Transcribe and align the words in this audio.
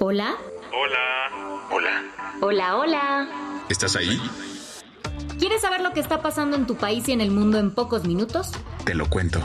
Hola. 0.00 0.36
Hola. 0.72 1.66
Hola. 1.72 2.04
Hola, 2.40 2.76
hola. 2.76 3.64
¿Estás 3.68 3.96
ahí? 3.96 4.20
¿Quieres 5.40 5.60
saber 5.60 5.80
lo 5.80 5.92
que 5.92 5.98
está 5.98 6.22
pasando 6.22 6.56
en 6.56 6.68
tu 6.68 6.76
país 6.76 7.08
y 7.08 7.12
en 7.12 7.20
el 7.20 7.32
mundo 7.32 7.58
en 7.58 7.74
pocos 7.74 8.04
minutos? 8.04 8.52
Te 8.84 8.94
lo 8.94 9.10
cuento. 9.10 9.40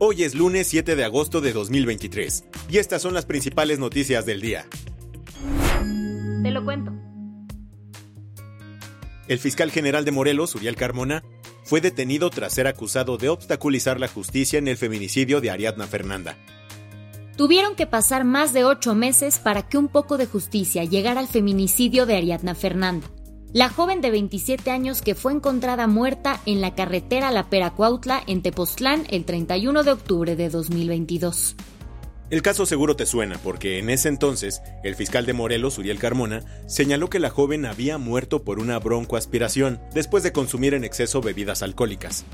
Hoy 0.00 0.24
es 0.24 0.34
lunes 0.34 0.66
7 0.66 0.96
de 0.96 1.04
agosto 1.04 1.40
de 1.40 1.52
2023 1.52 2.44
y 2.68 2.78
estas 2.78 3.00
son 3.00 3.14
las 3.14 3.24
principales 3.24 3.78
noticias 3.78 4.26
del 4.26 4.40
día. 4.40 4.66
Te 6.42 6.50
lo 6.50 6.64
cuento. 6.64 6.92
El 9.28 9.38
fiscal 9.38 9.70
general 9.70 10.04
de 10.04 10.10
Morelos, 10.10 10.56
Uriel 10.56 10.74
Carmona, 10.74 11.22
fue 11.64 11.80
detenido 11.80 12.30
tras 12.30 12.52
ser 12.52 12.66
acusado 12.66 13.16
de 13.16 13.28
obstaculizar 13.28 14.00
la 14.00 14.08
justicia 14.08 14.58
en 14.58 14.68
el 14.68 14.76
feminicidio 14.76 15.40
de 15.40 15.50
Ariadna 15.50 15.86
Fernanda. 15.86 16.36
Tuvieron 17.36 17.74
que 17.74 17.86
pasar 17.86 18.24
más 18.24 18.52
de 18.52 18.64
ocho 18.64 18.94
meses 18.94 19.38
para 19.38 19.68
que 19.68 19.78
un 19.78 19.88
poco 19.88 20.18
de 20.18 20.26
justicia 20.26 20.84
llegara 20.84 21.20
al 21.20 21.28
feminicidio 21.28 22.04
de 22.04 22.16
Ariadna 22.16 22.54
Fernanda, 22.54 23.08
la 23.52 23.68
joven 23.68 24.00
de 24.00 24.10
27 24.10 24.70
años 24.70 25.02
que 25.02 25.14
fue 25.14 25.32
encontrada 25.32 25.86
muerta 25.86 26.40
en 26.46 26.60
la 26.60 26.74
carretera 26.74 27.30
La 27.30 27.48
Peracuautla 27.50 28.22
en 28.26 28.42
Tepoztlán 28.42 29.04
el 29.10 29.24
31 29.24 29.82
de 29.82 29.92
octubre 29.92 30.36
de 30.36 30.48
2022. 30.48 31.56
El 32.32 32.40
caso 32.40 32.64
seguro 32.64 32.96
te 32.96 33.04
suena 33.04 33.36
porque 33.44 33.78
en 33.78 33.90
ese 33.90 34.08
entonces 34.08 34.62
el 34.82 34.94
fiscal 34.94 35.26
de 35.26 35.34
Morelos, 35.34 35.76
Uriel 35.76 35.98
Carmona, 35.98 36.42
señaló 36.66 37.10
que 37.10 37.18
la 37.18 37.28
joven 37.28 37.66
había 37.66 37.98
muerto 37.98 38.42
por 38.42 38.58
una 38.58 38.78
broncoaspiración 38.78 39.82
después 39.92 40.22
de 40.22 40.32
consumir 40.32 40.72
en 40.72 40.82
exceso 40.82 41.20
bebidas 41.20 41.62
alcohólicas. 41.62 42.24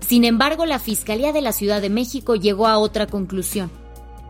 Sin 0.00 0.24
embargo, 0.24 0.64
la 0.64 0.78
Fiscalía 0.78 1.34
de 1.34 1.42
la 1.42 1.52
Ciudad 1.52 1.82
de 1.82 1.90
México 1.90 2.34
llegó 2.34 2.66
a 2.66 2.78
otra 2.78 3.06
conclusión. 3.08 3.70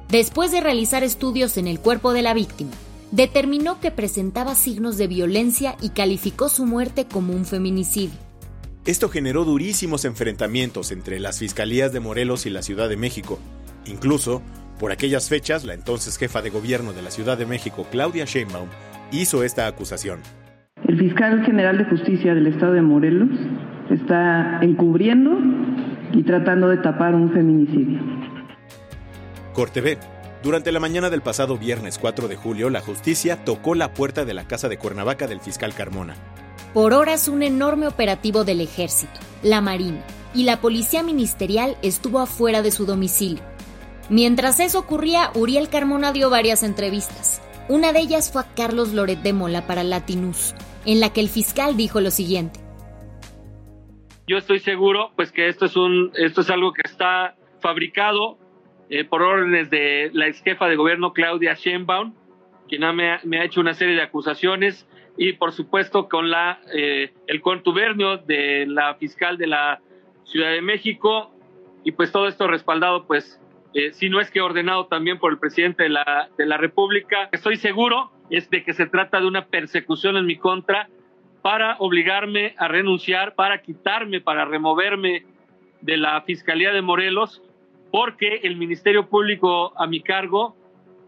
Después 0.08 0.50
de 0.50 0.60
realizar 0.60 1.04
estudios 1.04 1.56
en 1.56 1.68
el 1.68 1.78
cuerpo 1.78 2.12
de 2.12 2.22
la 2.22 2.34
víctima, 2.34 2.72
determinó 3.12 3.78
que 3.78 3.92
presentaba 3.92 4.56
signos 4.56 4.98
de 4.98 5.06
violencia 5.06 5.76
y 5.80 5.90
calificó 5.90 6.48
su 6.48 6.66
muerte 6.66 7.06
como 7.06 7.32
un 7.32 7.44
feminicidio. 7.44 8.18
Esto 8.86 9.08
generó 9.08 9.44
durísimos 9.44 10.04
enfrentamientos 10.04 10.90
entre 10.90 11.20
las 11.20 11.38
fiscalías 11.38 11.92
de 11.92 12.00
Morelos 12.00 12.44
y 12.44 12.50
la 12.50 12.62
Ciudad 12.62 12.88
de 12.88 12.96
México. 12.96 13.38
Incluso, 13.84 14.42
por 14.78 14.92
aquellas 14.92 15.28
fechas, 15.28 15.64
la 15.64 15.74
entonces 15.74 16.18
jefa 16.18 16.42
de 16.42 16.50
gobierno 16.50 16.92
de 16.92 17.02
la 17.02 17.10
Ciudad 17.10 17.38
de 17.38 17.46
México, 17.46 17.86
Claudia 17.90 18.24
Sheinbaum, 18.24 18.68
hizo 19.12 19.42
esta 19.42 19.66
acusación. 19.66 20.20
El 20.86 20.98
fiscal 20.98 21.44
general 21.44 21.78
de 21.78 21.84
justicia 21.84 22.34
del 22.34 22.46
estado 22.46 22.72
de 22.74 22.82
Morelos 22.82 23.30
está 23.90 24.60
encubriendo 24.62 25.38
y 26.12 26.22
tratando 26.22 26.68
de 26.68 26.78
tapar 26.78 27.14
un 27.14 27.32
feminicidio. 27.32 28.00
Corte 29.52 29.80
B. 29.80 29.98
Durante 30.42 30.70
la 30.70 30.80
mañana 30.80 31.10
del 31.10 31.22
pasado 31.22 31.56
viernes 31.56 31.98
4 31.98 32.28
de 32.28 32.36
julio, 32.36 32.70
la 32.70 32.80
justicia 32.80 33.44
tocó 33.44 33.74
la 33.74 33.94
puerta 33.94 34.24
de 34.24 34.34
la 34.34 34.44
casa 34.44 34.68
de 34.68 34.76
Cuernavaca 34.76 35.26
del 35.26 35.40
fiscal 35.40 35.74
Carmona. 35.74 36.14
Por 36.74 36.92
horas 36.92 37.26
un 37.26 37.42
enorme 37.42 37.88
operativo 37.88 38.44
del 38.44 38.60
ejército, 38.60 39.18
la 39.42 39.60
Marina 39.60 40.02
y 40.34 40.44
la 40.44 40.60
Policía 40.60 41.02
Ministerial 41.02 41.76
estuvo 41.82 42.20
afuera 42.20 42.60
de 42.60 42.70
su 42.70 42.84
domicilio. 42.84 43.42
Mientras 44.08 44.60
eso 44.60 44.78
ocurría, 44.78 45.30
Uriel 45.34 45.68
Carmona 45.68 46.12
dio 46.12 46.30
varias 46.30 46.62
entrevistas. 46.62 47.42
Una 47.68 47.92
de 47.92 47.98
ellas 47.98 48.30
fue 48.32 48.42
a 48.42 48.54
Carlos 48.54 48.94
Loret 48.94 49.18
de 49.18 49.32
Mola 49.32 49.66
para 49.66 49.82
Latinus, 49.82 50.54
en 50.84 51.00
la 51.00 51.12
que 51.12 51.20
el 51.20 51.28
fiscal 51.28 51.76
dijo 51.76 52.00
lo 52.00 52.12
siguiente. 52.12 52.60
Yo 54.28 54.38
estoy 54.38 54.60
seguro 54.60 55.10
pues 55.16 55.32
que 55.32 55.48
esto 55.48 55.66
es 55.66 55.76
un 55.76 56.12
esto 56.14 56.42
es 56.42 56.50
algo 56.50 56.72
que 56.72 56.82
está 56.84 57.36
fabricado 57.60 58.38
eh, 58.90 59.04
por 59.04 59.22
órdenes 59.22 59.70
de 59.70 60.10
la 60.12 60.28
ex 60.28 60.40
jefa 60.42 60.68
de 60.68 60.76
gobierno 60.76 61.12
Claudia 61.12 61.54
Sheinbaum, 61.54 62.14
quien 62.68 62.82
me, 62.94 63.10
ha, 63.10 63.20
me, 63.24 63.40
ha, 63.40 63.44
hecho 63.44 63.60
una 63.60 63.74
serie 63.74 63.96
de 63.96 64.02
acusaciones 64.02 64.86
y 65.16 65.32
por 65.32 65.50
supuesto 65.50 66.08
con 66.08 66.30
la 66.30 66.60
eh, 66.72 67.12
el 67.26 67.40
contubernio 67.40 68.18
de 68.18 68.66
la 68.66 68.94
fiscal 68.94 69.36
de 69.38 69.48
la 69.48 69.80
Ciudad 70.24 70.52
de 70.52 70.62
México 70.62 71.32
y 71.84 71.92
pues 71.92 72.12
todo 72.12 72.28
esto 72.28 72.46
respaldado 72.46 73.06
pues 73.06 73.40
eh, 73.76 73.92
si 73.92 74.08
no 74.08 74.22
es 74.22 74.30
que 74.30 74.40
ordenado 74.40 74.86
también 74.86 75.18
por 75.18 75.30
el 75.30 75.38
presidente 75.38 75.82
de 75.82 75.90
la, 75.90 76.30
de 76.38 76.46
la 76.46 76.56
República. 76.56 77.28
Estoy 77.30 77.56
seguro 77.56 78.10
es 78.30 78.48
de 78.48 78.64
que 78.64 78.72
se 78.72 78.86
trata 78.86 79.20
de 79.20 79.26
una 79.26 79.44
persecución 79.44 80.16
en 80.16 80.24
mi 80.24 80.38
contra 80.38 80.88
para 81.42 81.76
obligarme 81.78 82.54
a 82.56 82.68
renunciar, 82.68 83.34
para 83.34 83.60
quitarme, 83.60 84.22
para 84.22 84.46
removerme 84.46 85.26
de 85.82 85.98
la 85.98 86.22
Fiscalía 86.22 86.72
de 86.72 86.80
Morelos, 86.80 87.42
porque 87.92 88.40
el 88.44 88.56
Ministerio 88.56 89.10
Público 89.10 89.74
a 89.76 89.86
mi 89.86 90.00
cargo 90.00 90.56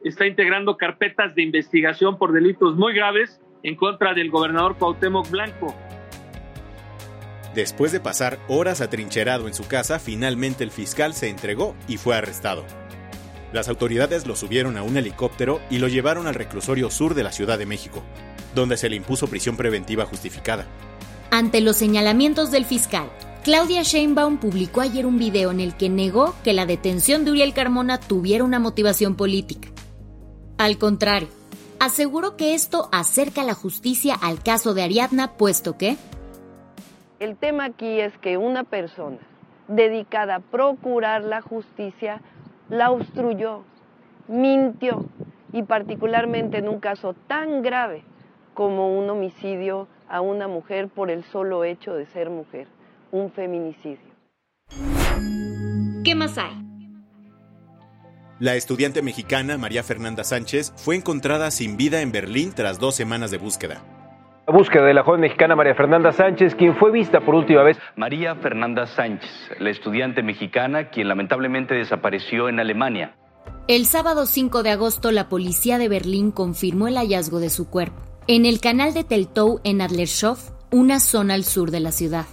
está 0.04 0.26
integrando 0.26 0.76
carpetas 0.76 1.34
de 1.34 1.44
investigación 1.44 2.18
por 2.18 2.32
delitos 2.32 2.76
muy 2.76 2.92
graves 2.92 3.40
en 3.62 3.76
contra 3.76 4.12
del 4.12 4.28
gobernador 4.28 4.76
Cuauhtémoc 4.76 5.30
Blanco. 5.30 5.74
Después 7.54 7.92
de 7.92 8.00
pasar 8.00 8.38
horas 8.48 8.80
atrincherado 8.80 9.48
en 9.48 9.54
su 9.54 9.66
casa, 9.66 9.98
finalmente 9.98 10.64
el 10.64 10.70
fiscal 10.70 11.14
se 11.14 11.28
entregó 11.28 11.74
y 11.88 11.96
fue 11.96 12.16
arrestado. 12.16 12.64
Las 13.52 13.68
autoridades 13.68 14.26
lo 14.26 14.36
subieron 14.36 14.76
a 14.76 14.82
un 14.82 14.96
helicóptero 14.96 15.60
y 15.70 15.78
lo 15.78 15.88
llevaron 15.88 16.26
al 16.26 16.34
reclusorio 16.34 16.90
sur 16.90 17.14
de 17.14 17.22
la 17.22 17.32
Ciudad 17.32 17.58
de 17.58 17.66
México, 17.66 18.02
donde 18.54 18.76
se 18.76 18.90
le 18.90 18.96
impuso 18.96 19.26
prisión 19.26 19.56
preventiva 19.56 20.04
justificada. 20.04 20.66
Ante 21.30 21.60
los 21.60 21.76
señalamientos 21.76 22.50
del 22.50 22.66
fiscal, 22.66 23.10
Claudia 23.44 23.82
Sheinbaum 23.82 24.38
publicó 24.38 24.82
ayer 24.82 25.06
un 25.06 25.18
video 25.18 25.50
en 25.50 25.60
el 25.60 25.76
que 25.76 25.88
negó 25.88 26.34
que 26.44 26.52
la 26.52 26.66
detención 26.66 27.24
de 27.24 27.30
Uriel 27.30 27.54
Carmona 27.54 27.98
tuviera 27.98 28.44
una 28.44 28.58
motivación 28.58 29.14
política. 29.14 29.68
Al 30.58 30.76
contrario, 30.76 31.28
aseguró 31.80 32.36
que 32.36 32.54
esto 32.54 32.90
acerca 32.92 33.44
la 33.44 33.54
justicia 33.54 34.14
al 34.14 34.42
caso 34.42 34.74
de 34.74 34.82
Ariadna, 34.82 35.32
puesto 35.34 35.78
que 35.78 35.96
el 37.20 37.36
tema 37.36 37.64
aquí 37.64 38.00
es 38.00 38.16
que 38.18 38.36
una 38.36 38.64
persona 38.64 39.18
dedicada 39.66 40.36
a 40.36 40.40
procurar 40.40 41.22
la 41.22 41.42
justicia 41.42 42.20
la 42.68 42.90
obstruyó, 42.90 43.64
mintió 44.28 45.04
y 45.52 45.62
particularmente 45.62 46.58
en 46.58 46.68
un 46.68 46.80
caso 46.80 47.14
tan 47.26 47.62
grave 47.62 48.02
como 48.54 48.98
un 48.98 49.08
homicidio 49.10 49.88
a 50.08 50.20
una 50.20 50.48
mujer 50.48 50.88
por 50.88 51.10
el 51.10 51.24
solo 51.24 51.64
hecho 51.64 51.94
de 51.94 52.06
ser 52.06 52.30
mujer, 52.30 52.66
un 53.10 53.30
feminicidio. 53.30 54.08
¿Qué 56.04 56.14
más 56.14 56.38
hay? 56.38 56.64
La 58.38 58.54
estudiante 58.54 59.02
mexicana 59.02 59.58
María 59.58 59.82
Fernanda 59.82 60.22
Sánchez 60.22 60.72
fue 60.76 60.94
encontrada 60.94 61.50
sin 61.50 61.76
vida 61.76 62.00
en 62.02 62.12
Berlín 62.12 62.52
tras 62.54 62.78
dos 62.78 62.94
semanas 62.94 63.30
de 63.30 63.38
búsqueda. 63.38 63.97
La 64.48 64.54
búsqueda 64.54 64.86
de 64.86 64.94
la 64.94 65.02
joven 65.02 65.20
mexicana 65.20 65.54
María 65.54 65.74
Fernanda 65.74 66.10
Sánchez, 66.10 66.54
quien 66.54 66.74
fue 66.74 66.90
vista 66.90 67.20
por 67.20 67.34
última 67.34 67.62
vez. 67.62 67.76
María 67.96 68.34
Fernanda 68.36 68.86
Sánchez, 68.86 69.30
la 69.58 69.68
estudiante 69.68 70.22
mexicana 70.22 70.88
quien 70.88 71.06
lamentablemente 71.06 71.74
desapareció 71.74 72.48
en 72.48 72.58
Alemania. 72.58 73.14
El 73.66 73.84
sábado 73.84 74.24
5 74.24 74.62
de 74.62 74.70
agosto 74.70 75.12
la 75.12 75.28
policía 75.28 75.76
de 75.76 75.90
Berlín 75.90 76.30
confirmó 76.30 76.88
el 76.88 76.96
hallazgo 76.96 77.40
de 77.40 77.50
su 77.50 77.68
cuerpo 77.68 78.00
en 78.26 78.46
el 78.46 78.58
canal 78.58 78.94
de 78.94 79.04
Teltow 79.04 79.60
en 79.64 79.82
Adlershof, 79.82 80.48
una 80.70 80.98
zona 80.98 81.34
al 81.34 81.44
sur 81.44 81.70
de 81.70 81.80
la 81.80 81.92
ciudad. 81.92 82.24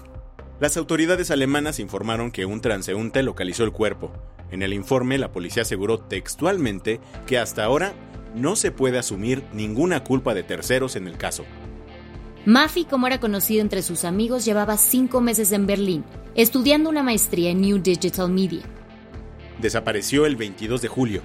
Las 0.62 0.78
autoridades 0.78 1.32
alemanas 1.32 1.82
informaron 1.82 2.32
que 2.32 2.46
un 2.46 2.62
transeúnte 2.62 3.24
localizó 3.24 3.66
el 3.66 3.74
cuerpo. 3.74 4.14
En 4.52 4.62
el 4.62 4.72
informe 4.72 5.18
la 5.18 5.34
policía 5.34 5.64
aseguró 5.64 6.00
textualmente 6.00 7.02
que 7.28 7.38
hasta 7.40 7.66
ahora 7.66 7.92
no 8.34 8.56
se 8.56 8.72
puede 8.72 9.00
asumir 9.00 9.44
ninguna 9.52 10.06
culpa 10.06 10.34
de 10.34 10.44
terceros 10.44 10.96
en 10.96 11.08
el 11.08 11.18
caso. 11.18 11.44
Mafi, 12.46 12.86
como 12.86 13.08
era 13.08 13.20
conocido 13.20 13.62
entre 13.62 13.82
sus 13.82 14.06
amigos, 14.06 14.46
llevaba 14.46 14.78
cinco 14.78 15.20
meses 15.20 15.52
en 15.52 15.66
Berlín, 15.66 16.04
estudiando 16.36 16.92
una 16.92 17.02
maestría 17.02 17.50
en 17.50 17.62
New 17.62 17.80
Digital 17.80 18.30
Media. 18.30 18.62
Desapareció 19.60 20.28
el 20.28 20.36
22 20.36 20.84
de 20.84 20.88
julio. 20.88 21.22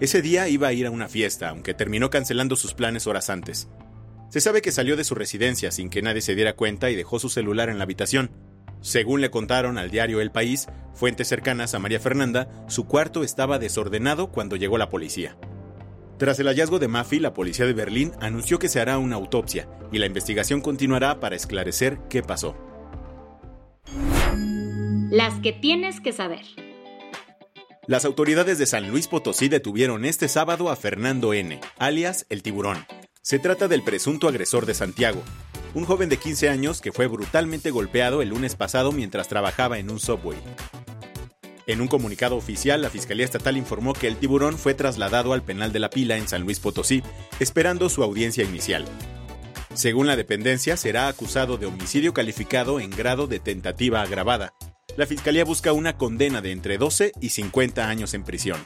Ese 0.00 0.20
día 0.20 0.48
iba 0.48 0.66
a 0.66 0.72
ir 0.72 0.86
a 0.86 0.90
una 0.90 1.08
fiesta, 1.08 1.50
aunque 1.50 1.74
terminó 1.74 2.10
cancelando 2.10 2.56
sus 2.56 2.74
planes 2.74 3.06
horas 3.06 3.30
antes. 3.30 3.68
Se 4.30 4.40
sabe 4.40 4.62
que 4.62 4.72
salió 4.72 4.96
de 4.96 5.04
su 5.04 5.14
residencia 5.14 5.70
sin 5.70 5.90
que 5.90 6.02
nadie 6.02 6.22
se 6.22 6.34
diera 6.34 6.56
cuenta 6.56 6.90
y 6.90 6.96
dejó 6.96 7.20
su 7.20 7.28
celular 7.28 7.68
en 7.68 7.78
la 7.78 7.84
habitación. 7.84 8.32
Según 8.80 9.20
le 9.20 9.30
contaron 9.30 9.78
al 9.78 9.92
diario 9.92 10.20
El 10.20 10.32
País, 10.32 10.66
fuentes 10.92 11.28
cercanas 11.28 11.74
a 11.74 11.78
María 11.78 12.00
Fernanda, 12.00 12.48
su 12.66 12.84
cuarto 12.88 13.22
estaba 13.22 13.60
desordenado 13.60 14.32
cuando 14.32 14.56
llegó 14.56 14.76
la 14.76 14.90
policía. 14.90 15.36
Tras 16.18 16.38
el 16.38 16.46
hallazgo 16.46 16.78
de 16.78 16.86
Maffy, 16.86 17.18
la 17.18 17.34
policía 17.34 17.66
de 17.66 17.72
Berlín 17.72 18.12
anunció 18.20 18.58
que 18.60 18.68
se 18.68 18.80
hará 18.80 18.98
una 18.98 19.16
autopsia 19.16 19.68
y 19.90 19.98
la 19.98 20.06
investigación 20.06 20.60
continuará 20.60 21.18
para 21.18 21.34
esclarecer 21.34 21.98
qué 22.08 22.22
pasó. 22.22 22.56
Las 25.10 25.34
que 25.40 25.52
tienes 25.52 26.00
que 26.00 26.12
saber. 26.12 26.44
Las 27.86 28.04
autoridades 28.04 28.58
de 28.58 28.66
San 28.66 28.88
Luis 28.90 29.08
Potosí 29.08 29.48
detuvieron 29.48 30.04
este 30.04 30.28
sábado 30.28 30.70
a 30.70 30.76
Fernando 30.76 31.34
N., 31.34 31.60
alias 31.78 32.26
El 32.30 32.42
Tiburón. 32.42 32.86
Se 33.20 33.38
trata 33.38 33.68
del 33.68 33.82
presunto 33.82 34.28
agresor 34.28 34.66
de 34.66 34.74
Santiago, 34.74 35.22
un 35.74 35.84
joven 35.84 36.08
de 36.08 36.16
15 36.16 36.48
años 36.48 36.80
que 36.80 36.92
fue 36.92 37.08
brutalmente 37.08 37.70
golpeado 37.70 38.22
el 38.22 38.28
lunes 38.28 38.54
pasado 38.54 38.92
mientras 38.92 39.28
trabajaba 39.28 39.78
en 39.78 39.90
un 39.90 39.98
subway. 39.98 40.38
En 41.66 41.80
un 41.80 41.88
comunicado 41.88 42.36
oficial, 42.36 42.82
la 42.82 42.90
Fiscalía 42.90 43.24
Estatal 43.24 43.56
informó 43.56 43.94
que 43.94 44.06
el 44.06 44.16
tiburón 44.16 44.58
fue 44.58 44.74
trasladado 44.74 45.32
al 45.32 45.42
penal 45.42 45.72
de 45.72 45.78
la 45.78 45.88
pila 45.88 46.18
en 46.18 46.28
San 46.28 46.42
Luis 46.42 46.60
Potosí, 46.60 47.02
esperando 47.40 47.88
su 47.88 48.02
audiencia 48.02 48.44
inicial. 48.44 48.84
Según 49.72 50.06
la 50.06 50.16
dependencia, 50.16 50.76
será 50.76 51.08
acusado 51.08 51.56
de 51.56 51.66
homicidio 51.66 52.12
calificado 52.12 52.80
en 52.80 52.90
grado 52.90 53.26
de 53.26 53.40
tentativa 53.40 54.02
agravada. 54.02 54.52
La 54.96 55.06
Fiscalía 55.06 55.44
busca 55.44 55.72
una 55.72 55.96
condena 55.96 56.42
de 56.42 56.52
entre 56.52 56.78
12 56.78 57.12
y 57.20 57.30
50 57.30 57.88
años 57.88 58.14
en 58.14 58.24
prisión. 58.24 58.58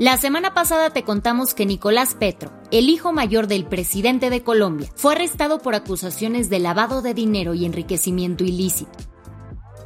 La 0.00 0.16
semana 0.16 0.54
pasada 0.54 0.88
te 0.88 1.04
contamos 1.04 1.52
que 1.52 1.66
Nicolás 1.66 2.14
Petro, 2.18 2.50
el 2.70 2.88
hijo 2.88 3.12
mayor 3.12 3.48
del 3.48 3.66
presidente 3.66 4.30
de 4.30 4.42
Colombia, 4.42 4.90
fue 4.96 5.12
arrestado 5.12 5.58
por 5.58 5.74
acusaciones 5.74 6.48
de 6.48 6.58
lavado 6.58 7.02
de 7.02 7.12
dinero 7.12 7.52
y 7.52 7.66
enriquecimiento 7.66 8.42
ilícito. 8.42 8.96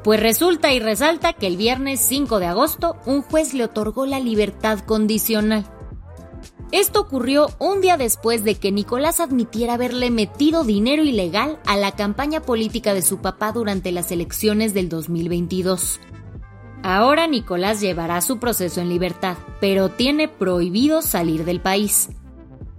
Pues 0.05 0.21
resulta 0.21 0.73
y 0.73 0.79
resalta 0.79 1.33
que 1.33 1.49
el 1.49 1.57
viernes 1.57 1.99
5 1.99 2.39
de 2.39 2.47
agosto 2.47 2.95
un 3.07 3.23
juez 3.23 3.55
le 3.55 3.65
otorgó 3.65 4.07
la 4.07 4.21
libertad 4.21 4.79
condicional. 4.79 5.67
Esto 6.71 7.01
ocurrió 7.01 7.49
un 7.59 7.81
día 7.81 7.97
después 7.97 8.45
de 8.45 8.55
que 8.55 8.71
Nicolás 8.71 9.19
admitiera 9.19 9.75
haberle 9.75 10.13
metido 10.13 10.63
dinero 10.63 11.03
ilegal 11.03 11.59
a 11.67 11.77
la 11.77 11.91
campaña 11.91 12.41
política 12.41 12.95
de 12.95 13.03
su 13.03 13.19
papá 13.19 13.51
durante 13.51 13.91
las 13.91 14.13
elecciones 14.13 14.75
del 14.75 14.89
2022. 14.89 15.99
Ahora 16.85 17.27
Nicolás 17.27 17.81
llevará 17.81 18.21
su 18.21 18.39
proceso 18.39 18.83
en 18.83 18.91
libertad, 18.91 19.39
pero 19.59 19.89
tiene 19.89 20.29
prohibido 20.29 21.01
salir 21.01 21.47
del 21.47 21.63
país. 21.63 22.11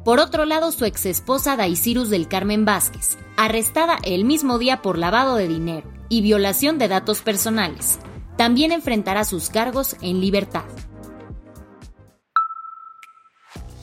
Por 0.04 0.20
otro 0.20 0.46
lado, 0.46 0.72
su 0.72 0.86
exesposa 0.86 1.56
Daisirus 1.56 2.12
del 2.12 2.28
Carmen 2.28 2.66
Vázquez, 2.66 3.18
arrestada 3.36 3.98
el 4.04 4.24
mismo 4.24 4.60
día 4.60 4.84
por 4.84 5.00
lavado 5.00 5.38
de 5.38 5.48
dinero 5.48 5.92
y 6.08 6.22
violación 6.22 6.78
de 6.78 6.88
datos 6.88 7.22
personales, 7.22 7.98
también 8.38 8.72
enfrentará 8.72 9.26
sus 9.26 9.50
cargos 9.50 9.96
en 10.02 10.22
libertad. 10.22 10.66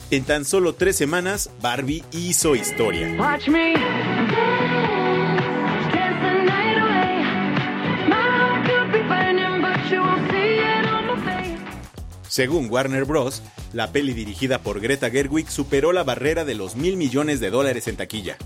En 0.09 0.23
tan 0.23 0.45
solo 0.45 0.73
tres 0.73 0.95
semanas, 0.95 1.49
Barbie 1.61 2.05
hizo 2.13 2.55
historia. 2.55 3.17
Según 12.33 12.67
Warner 12.71 13.05
Bros., 13.05 13.43
la 13.73 13.91
peli 13.91 14.11
dirigida 14.11 14.57
por 14.57 14.81
Greta 14.81 15.11
Gerwig 15.11 15.51
superó 15.51 15.93
la 15.93 16.03
barrera 16.03 16.43
de 16.45 16.55
los 16.55 16.75
mil 16.75 16.97
millones 16.97 17.39
de 17.39 17.51
dólares 17.51 17.87
en 17.87 17.95
taquilla. 17.95 18.37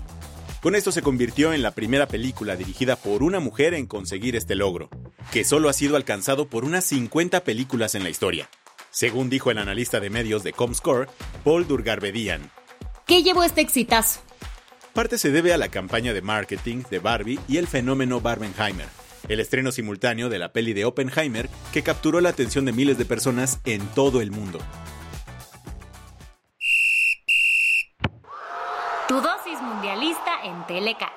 Con 0.60 0.74
esto 0.74 0.92
se 0.92 1.00
convirtió 1.00 1.54
en 1.54 1.62
la 1.62 1.70
primera 1.70 2.06
película 2.06 2.54
dirigida 2.54 2.96
por 2.96 3.22
una 3.22 3.40
mujer 3.40 3.72
en 3.72 3.86
conseguir 3.86 4.36
este 4.36 4.56
logro, 4.56 4.90
que 5.32 5.42
solo 5.42 5.70
ha 5.70 5.72
sido 5.72 5.96
alcanzado 5.96 6.50
por 6.50 6.66
unas 6.66 6.84
50 6.84 7.44
películas 7.44 7.94
en 7.94 8.02
la 8.02 8.10
historia, 8.10 8.50
según 8.90 9.30
dijo 9.30 9.50
el 9.50 9.56
analista 9.56 10.00
de 10.00 10.10
medios 10.10 10.42
de 10.42 10.52
Comscore, 10.52 11.08
Paul 11.42 11.66
Durgarbedian. 11.66 12.50
¿Qué 13.06 13.22
llevó 13.22 13.42
este 13.42 13.62
exitazo? 13.62 14.20
Parte 14.92 15.16
se 15.16 15.30
debe 15.30 15.54
a 15.54 15.56
la 15.56 15.70
campaña 15.70 16.12
de 16.12 16.20
marketing 16.20 16.82
de 16.90 16.98
Barbie 16.98 17.40
y 17.48 17.56
el 17.56 17.66
fenómeno 17.66 18.20
Barbenheimer, 18.20 18.97
el 19.28 19.40
estreno 19.40 19.72
simultáneo 19.72 20.28
de 20.28 20.38
la 20.38 20.52
peli 20.52 20.72
de 20.72 20.84
Oppenheimer 20.84 21.48
que 21.72 21.82
capturó 21.82 22.20
la 22.20 22.30
atención 22.30 22.64
de 22.64 22.72
miles 22.72 22.98
de 22.98 23.04
personas 23.04 23.60
en 23.64 23.86
todo 23.88 24.20
el 24.20 24.30
mundo. 24.30 24.58
Tu 29.08 29.14
dosis 29.14 29.60
mundialista 29.62 30.32
en 30.44 30.66
Teleca. 30.66 31.12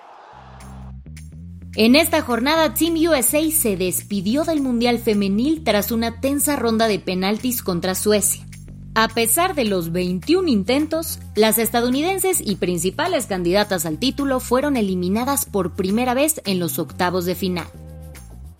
En 1.75 1.95
esta 1.95 2.21
jornada, 2.21 2.73
Team 2.73 2.95
USA 2.95 3.49
se 3.49 3.77
despidió 3.77 4.43
del 4.43 4.61
Mundial 4.61 4.99
Femenil 4.99 5.63
tras 5.63 5.91
una 5.91 6.19
tensa 6.19 6.57
ronda 6.57 6.87
de 6.87 6.99
penaltis 6.99 7.63
contra 7.63 7.95
Suecia. 7.95 8.45
A 8.93 9.07
pesar 9.07 9.55
de 9.55 9.63
los 9.63 9.93
21 9.93 10.49
intentos, 10.49 11.19
las 11.33 11.57
estadounidenses 11.57 12.41
y 12.41 12.57
principales 12.57 13.25
candidatas 13.25 13.85
al 13.85 13.99
título 13.99 14.41
fueron 14.41 14.75
eliminadas 14.75 15.45
por 15.45 15.75
primera 15.75 16.13
vez 16.13 16.41
en 16.43 16.59
los 16.59 16.77
octavos 16.77 17.23
de 17.23 17.35
final. 17.35 17.67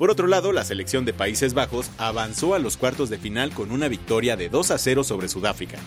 Por 0.01 0.09
otro 0.09 0.25
lado, 0.25 0.51
la 0.51 0.65
selección 0.65 1.05
de 1.05 1.13
Países 1.13 1.53
Bajos 1.53 1.91
avanzó 1.99 2.55
a 2.55 2.59
los 2.59 2.75
cuartos 2.75 3.11
de 3.11 3.19
final 3.19 3.51
con 3.51 3.71
una 3.71 3.87
victoria 3.87 4.35
de 4.35 4.49
2 4.49 4.71
a 4.71 4.79
0 4.79 5.03
sobre 5.03 5.27
Sudáfrica. 5.27 5.77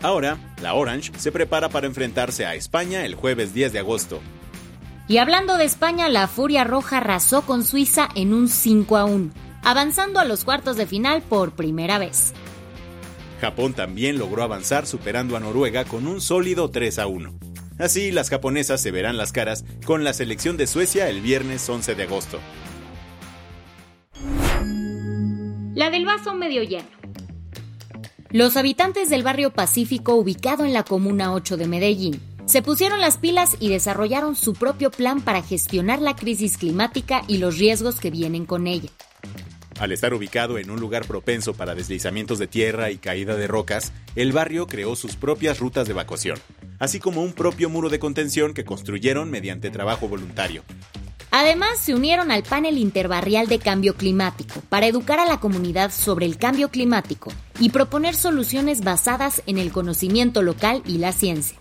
Ahora, 0.00 0.38
la 0.62 0.72
Orange 0.72 1.12
se 1.18 1.32
prepara 1.32 1.68
para 1.68 1.86
enfrentarse 1.86 2.46
a 2.46 2.54
España 2.54 3.04
el 3.04 3.14
jueves 3.14 3.52
10 3.52 3.74
de 3.74 3.80
agosto. 3.80 4.20
Y 5.06 5.18
hablando 5.18 5.58
de 5.58 5.66
España, 5.66 6.08
la 6.08 6.28
Furia 6.28 6.64
Roja 6.64 6.96
arrasó 6.96 7.42
con 7.42 7.62
Suiza 7.62 8.08
en 8.14 8.32
un 8.32 8.48
5 8.48 8.96
a 8.96 9.04
1, 9.04 9.32
avanzando 9.62 10.18
a 10.18 10.24
los 10.24 10.46
cuartos 10.46 10.78
de 10.78 10.86
final 10.86 11.20
por 11.20 11.50
primera 11.52 11.98
vez. 11.98 12.32
Japón 13.42 13.74
también 13.74 14.18
logró 14.18 14.44
avanzar 14.44 14.86
superando 14.86 15.36
a 15.36 15.40
Noruega 15.40 15.84
con 15.84 16.06
un 16.06 16.22
sólido 16.22 16.70
3 16.70 17.00
a 17.00 17.06
1. 17.06 17.38
Así, 17.78 18.12
las 18.12 18.30
japonesas 18.30 18.80
se 18.80 18.92
verán 18.92 19.18
las 19.18 19.32
caras 19.32 19.66
con 19.84 20.04
la 20.04 20.14
selección 20.14 20.56
de 20.56 20.66
Suecia 20.66 21.10
el 21.10 21.20
viernes 21.20 21.68
11 21.68 21.96
de 21.96 22.04
agosto. 22.04 22.38
La 25.78 25.90
del 25.90 26.04
vaso 26.04 26.34
medio 26.34 26.64
lleno. 26.64 26.88
Los 28.30 28.56
habitantes 28.56 29.10
del 29.10 29.22
barrio 29.22 29.52
Pacífico 29.52 30.16
ubicado 30.16 30.64
en 30.64 30.72
la 30.72 30.82
Comuna 30.82 31.32
8 31.32 31.56
de 31.56 31.68
Medellín 31.68 32.20
se 32.46 32.62
pusieron 32.62 33.00
las 33.00 33.16
pilas 33.16 33.56
y 33.60 33.68
desarrollaron 33.68 34.34
su 34.34 34.54
propio 34.54 34.90
plan 34.90 35.20
para 35.20 35.40
gestionar 35.40 36.00
la 36.00 36.16
crisis 36.16 36.58
climática 36.58 37.22
y 37.28 37.38
los 37.38 37.58
riesgos 37.58 38.00
que 38.00 38.10
vienen 38.10 38.44
con 38.44 38.66
ella. 38.66 38.88
Al 39.78 39.92
estar 39.92 40.12
ubicado 40.14 40.58
en 40.58 40.68
un 40.72 40.80
lugar 40.80 41.06
propenso 41.06 41.54
para 41.54 41.76
deslizamientos 41.76 42.40
de 42.40 42.48
tierra 42.48 42.90
y 42.90 42.96
caída 42.96 43.36
de 43.36 43.46
rocas, 43.46 43.92
el 44.16 44.32
barrio 44.32 44.66
creó 44.66 44.96
sus 44.96 45.14
propias 45.14 45.60
rutas 45.60 45.86
de 45.86 45.92
evacuación, 45.92 46.40
así 46.80 46.98
como 46.98 47.22
un 47.22 47.34
propio 47.34 47.70
muro 47.70 47.88
de 47.88 48.00
contención 48.00 48.52
que 48.52 48.64
construyeron 48.64 49.30
mediante 49.30 49.70
trabajo 49.70 50.08
voluntario. 50.08 50.64
Además, 51.38 51.78
se 51.78 51.94
unieron 51.94 52.32
al 52.32 52.42
panel 52.42 52.78
interbarrial 52.78 53.46
de 53.46 53.60
cambio 53.60 53.94
climático 53.94 54.60
para 54.68 54.88
educar 54.88 55.20
a 55.20 55.24
la 55.24 55.38
comunidad 55.38 55.92
sobre 55.92 56.26
el 56.26 56.36
cambio 56.36 56.68
climático 56.68 57.30
y 57.60 57.70
proponer 57.70 58.16
soluciones 58.16 58.82
basadas 58.82 59.40
en 59.46 59.58
el 59.58 59.70
conocimiento 59.70 60.42
local 60.42 60.82
y 60.84 60.98
la 60.98 61.12
ciencia. 61.12 61.56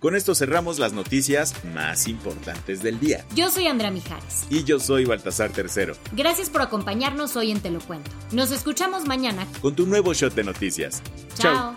Con 0.00 0.16
esto 0.16 0.34
cerramos 0.34 0.78
las 0.78 0.94
noticias 0.94 1.52
más 1.74 2.08
importantes 2.08 2.82
del 2.82 2.98
día. 2.98 3.26
Yo 3.34 3.50
soy 3.50 3.66
Andrea 3.66 3.90
Mijares. 3.90 4.46
Y 4.48 4.64
yo 4.64 4.80
soy 4.80 5.04
Baltasar 5.04 5.50
Tercero. 5.52 5.96
Gracias 6.12 6.48
por 6.48 6.62
acompañarnos 6.62 7.36
hoy 7.36 7.50
en 7.50 7.60
Te 7.60 7.68
lo 7.68 7.80
Cuento. 7.80 8.10
Nos 8.32 8.52
escuchamos 8.52 9.04
mañana 9.04 9.46
con 9.60 9.76
tu 9.76 9.84
nuevo 9.84 10.14
shot 10.14 10.34
de 10.34 10.44
noticias. 10.44 11.02
Chao. 11.38 11.76